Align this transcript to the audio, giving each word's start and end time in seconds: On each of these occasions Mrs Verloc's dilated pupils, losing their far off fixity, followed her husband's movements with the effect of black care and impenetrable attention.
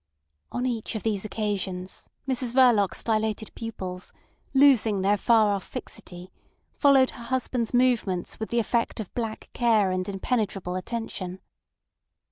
On 0.51 0.65
each 0.65 0.95
of 0.95 1.03
these 1.03 1.25
occasions 1.25 2.09
Mrs 2.27 2.55
Verloc's 2.55 3.03
dilated 3.03 3.53
pupils, 3.53 4.11
losing 4.51 5.03
their 5.03 5.15
far 5.15 5.53
off 5.53 5.63
fixity, 5.63 6.31
followed 6.73 7.11
her 7.11 7.25
husband's 7.25 7.71
movements 7.71 8.39
with 8.39 8.49
the 8.49 8.57
effect 8.59 8.99
of 8.99 9.13
black 9.13 9.51
care 9.53 9.91
and 9.91 10.09
impenetrable 10.09 10.73
attention. 10.75 11.39